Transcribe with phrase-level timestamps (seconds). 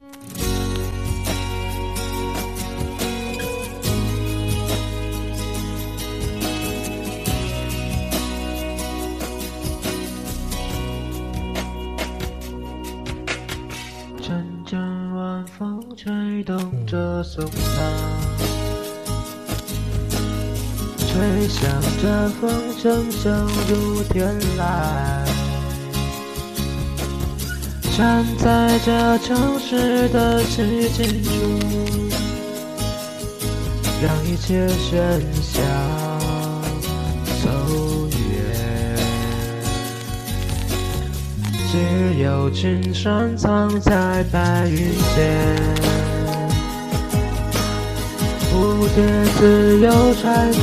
[0.00, 0.08] 阵
[14.64, 14.80] 阵
[15.14, 17.52] 晚风吹动着松涛，
[20.96, 21.70] 吹响
[22.00, 25.49] 着风筝响入天籁。
[28.00, 31.30] 站在这城市的寂静处，
[34.02, 35.60] 让一切喧嚣
[37.42, 37.50] 走
[38.08, 38.16] 远。
[41.70, 41.76] 只
[42.22, 44.78] 有青山藏在白云
[45.14, 45.20] 间，
[48.50, 49.04] 蝴蝶
[49.38, 50.60] 自由穿行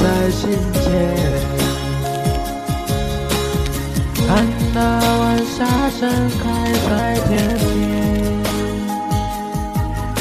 [0.00, 0.50] 在心
[0.82, 1.69] 间。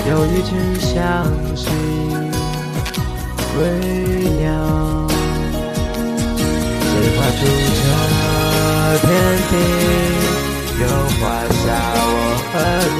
[0.08, 1.66] 有一群相信
[3.55, 3.57] 归
[4.40, 4.48] 鸟，
[6.82, 7.84] 谁画出这
[9.01, 9.07] 天
[9.49, 9.54] 地，
[10.82, 10.84] 又
[11.20, 11.63] 画下
[12.01, 12.07] 我
[12.51, 12.54] 和
[12.96, 12.99] 你，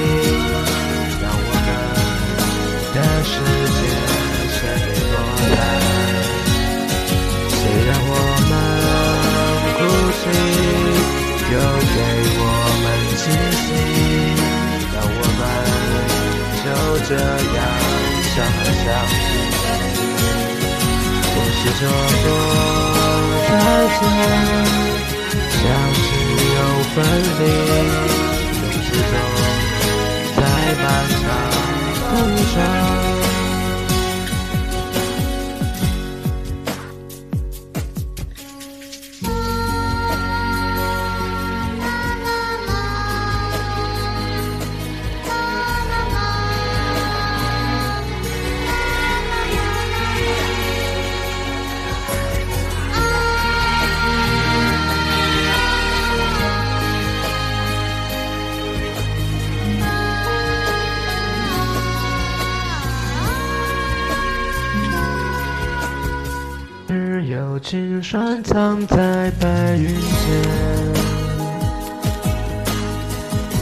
[17.08, 17.59] 这样
[18.36, 19.16] 相爱相依。
[21.33, 22.23] 总是这么
[23.47, 23.52] 再
[24.00, 24.02] 见，
[25.52, 25.61] 相
[25.95, 26.00] 聚
[26.55, 26.58] 又
[26.94, 26.97] 分
[27.39, 27.42] 离，
[28.59, 29.14] 总是走
[30.36, 30.39] 在
[30.81, 31.23] 漫长
[31.94, 32.58] 的路上。
[67.61, 69.93] 青山藏在白云间，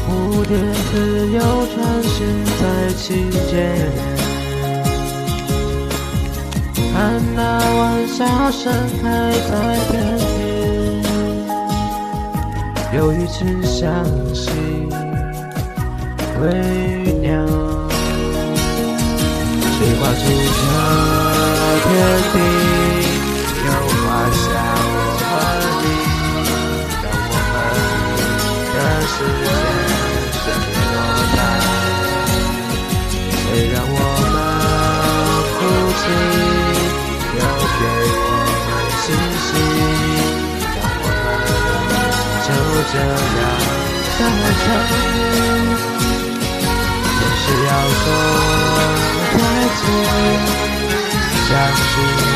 [0.07, 0.55] 蝴蝶
[0.91, 1.39] 自由
[1.73, 2.15] 穿行
[2.59, 2.61] 在
[2.95, 3.55] 其间。
[6.93, 6.95] 看
[7.35, 7.39] 那
[7.77, 8.17] 晚霞
[8.51, 8.71] 盛
[9.01, 9.51] 开在
[9.89, 9.93] 天
[12.91, 14.45] 边，有一群相信
[16.39, 16.43] 归
[17.21, 17.29] 鸟，
[19.61, 20.65] 谁画出这
[21.83, 21.87] 天
[22.33, 22.35] 地？
[29.17, 29.45] 的世界
[30.37, 30.95] 绚丽多
[31.33, 31.35] 彩。
[33.31, 33.91] 谁让我
[34.33, 34.35] 们
[35.53, 35.59] 哭
[35.97, 36.03] 泣，
[37.37, 37.41] 又
[37.77, 37.81] 给
[38.13, 38.29] 我
[38.65, 38.69] 们
[39.03, 39.05] 惊
[39.45, 39.49] 喜，
[40.75, 41.89] 让我们
[42.45, 42.47] 就
[42.91, 42.95] 这
[43.37, 43.41] 样
[44.17, 45.05] 相爱相依。
[47.17, 48.05] 总是要说
[49.33, 49.39] 再
[49.77, 49.85] 见，
[51.47, 51.91] 相聚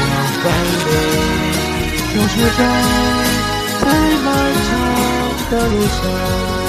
[0.10, 0.44] 又分
[0.82, 0.90] 离，
[2.14, 2.60] 就是走
[3.82, 3.84] 在
[4.24, 4.28] 漫
[4.68, 4.70] 长
[5.50, 6.61] 的路上。